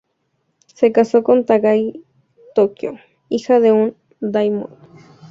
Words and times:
Se 0.73 0.91
casó 0.91 1.21
con 1.21 1.45
Takagi 1.45 2.03
Tokio, 2.55 2.97
hija 3.29 3.59
de 3.59 3.71
un 3.71 3.95
"daimyō". 4.19 4.67